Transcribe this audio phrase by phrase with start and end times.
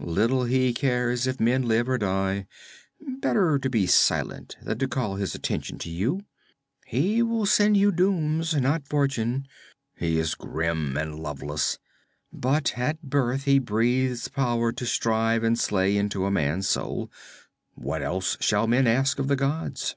[0.00, 2.48] Little he cares if men live or die.
[3.00, 6.24] Better to be silent than to call his attention to you;
[6.84, 9.46] he will send you dooms, not fortune!
[9.96, 11.78] He is grim and loveless,
[12.32, 17.08] but at birth he breathes power to strive and slay into a man's soul.
[17.76, 19.94] What else shall men ask of the gods?'